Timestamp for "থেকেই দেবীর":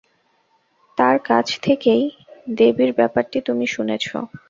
1.63-2.91